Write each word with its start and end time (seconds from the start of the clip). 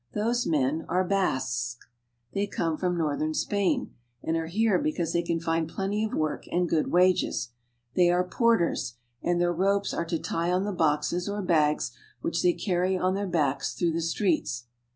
Those 0.15 0.47
men 0.47 0.83
are 0.89 1.03
Basques. 1.03 1.77
They 2.33 2.47
come 2.47 2.75
from 2.75 2.97
northern 2.97 3.35
Spain, 3.35 3.93
and 4.23 4.35
are 4.35 4.47
here 4.47 4.79
Street 4.79 4.79
Scene. 4.89 4.93
because 4.93 5.13
they 5.13 5.21
can 5.21 5.39
find 5.39 5.69
plenty 5.69 6.03
of 6.03 6.15
work 6.15 6.45
and 6.51 6.67
good 6.67 6.87
wages. 6.91 7.49
They 7.93 8.09
are 8.09 8.27
porters, 8.27 8.95
and 9.21 9.39
their 9.39 9.53
ropes 9.53 9.93
are 9.93 10.05
to 10.05 10.17
tie 10.17 10.51
on 10.51 10.63
the 10.63 10.71
boxes 10.73 11.29
or 11.29 11.43
bags 11.43 11.91
which 12.21 12.41
they 12.41 12.53
carry 12.53 12.97
on 12.97 13.13
their 13.13 13.27
backs 13.27 13.75
through 13.75 13.91
the 13.91 14.01
streets. 14.01 14.65